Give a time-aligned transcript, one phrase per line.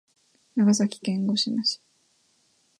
[0.55, 1.79] 長崎県五島市